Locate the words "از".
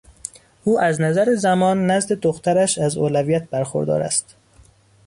0.79-1.01, 2.77-2.97